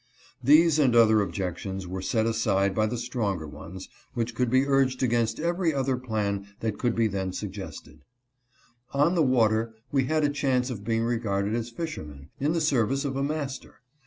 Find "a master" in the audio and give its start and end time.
13.15-13.81